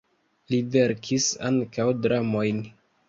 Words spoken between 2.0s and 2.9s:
dramojn.